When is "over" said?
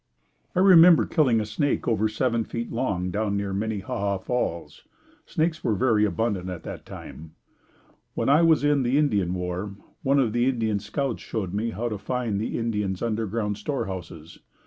1.87-2.09